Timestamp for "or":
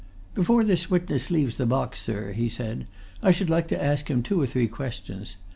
4.41-4.47